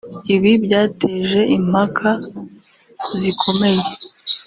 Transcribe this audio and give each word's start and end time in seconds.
Ibi 0.35 0.51
byateje 0.65 1.39
impaka 1.57 2.09
zikomeye 3.19 3.83